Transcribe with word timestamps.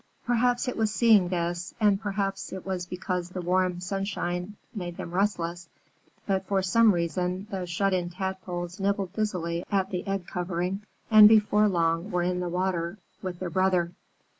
Perhaps 0.25 0.67
it 0.67 0.75
was 0.77 0.91
seeing 0.91 1.29
this, 1.29 1.75
and 1.79 2.01
perhaps 2.01 2.51
it 2.51 2.65
was 2.65 2.87
because 2.87 3.29
the 3.29 3.41
warm 3.43 3.79
sunshine 3.79 4.55
made 4.73 4.97
them 4.97 5.11
restless 5.11 5.69
but 6.25 6.43
for 6.47 6.63
some 6.63 6.91
reason 6.91 7.45
the 7.51 7.67
shut 7.67 7.93
in 7.93 8.09
Tadpoles 8.09 8.79
nibbled 8.79 9.13
busily 9.13 9.63
at 9.71 9.91
the 9.91 10.07
egg 10.07 10.25
covering 10.25 10.81
and 11.11 11.29
before 11.29 11.67
long 11.69 12.09
were 12.09 12.23
in 12.23 12.39
the 12.39 12.49
water 12.49 12.97
with 13.21 13.37
their 13.37 13.51
brother. 13.51 13.91